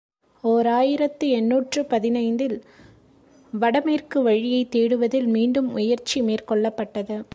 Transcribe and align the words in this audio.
ஓர் 0.41 0.67
ஆயிரத்து 0.67 1.29
எண்ணூற்று 1.29 1.85
பதினைந்து 1.85 2.45
இல் 2.45 2.63
வட 3.51 3.81
மேற்கு 3.81 4.21
வழியைத் 4.21 4.75
தேடுவதில் 4.75 5.27
மீண்டும் 5.27 5.71
முயற்சி 5.71 6.21
மேற்கொள்ளப்பட் 6.21 6.93
டது. 6.93 7.23